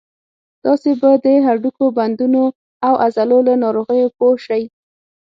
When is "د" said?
1.25-1.27